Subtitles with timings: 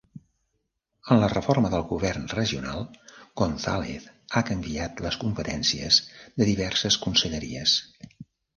[1.15, 2.81] En la reforma del Govern regional,
[3.43, 7.79] González ha canviat les competències de diverses conselleries.